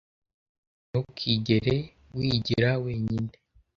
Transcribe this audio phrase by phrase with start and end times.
[0.89, 1.75] Ntukigere
[2.17, 3.33] wigira wenyine.